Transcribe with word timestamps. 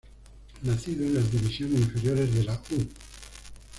Nacido 0.63 1.05
en 1.05 1.13
las 1.13 1.29
divisiones 1.31 1.81
inferiores 1.81 2.33
de 2.33 2.43
la 2.45 2.53
"U". 2.71 2.87